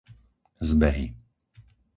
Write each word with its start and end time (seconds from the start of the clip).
Zbehy 0.69 1.05